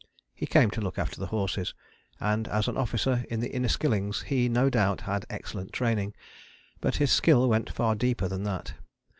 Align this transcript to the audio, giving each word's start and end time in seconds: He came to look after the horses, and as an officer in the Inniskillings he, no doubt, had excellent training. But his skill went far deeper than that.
He 0.33 0.47
came 0.47 0.71
to 0.71 0.81
look 0.81 0.97
after 0.97 1.19
the 1.19 1.27
horses, 1.27 1.75
and 2.19 2.47
as 2.47 2.67
an 2.67 2.75
officer 2.75 3.23
in 3.29 3.39
the 3.39 3.51
Inniskillings 3.53 4.23
he, 4.23 4.49
no 4.49 4.67
doubt, 4.67 5.01
had 5.01 5.27
excellent 5.29 5.73
training. 5.73 6.15
But 6.79 6.95
his 6.95 7.11
skill 7.11 7.47
went 7.47 7.69
far 7.71 7.93
deeper 7.93 8.27
than 8.27 8.41
that. 8.45 8.73